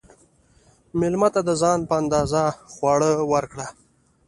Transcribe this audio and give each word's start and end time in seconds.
مېلمه 0.99 1.29
ته 1.33 1.41
د 1.45 1.49
ځان 1.61 1.79
په 1.89 1.93
اندازه 2.01 2.43
خواړه 2.73 3.11
ورکړه. 3.31 3.67